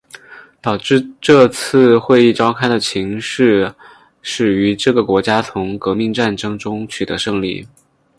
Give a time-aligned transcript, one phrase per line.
[0.61, 3.71] 导致这次会议召开的情势
[4.23, 7.67] 始于这个国家从革命战争中取得胜利。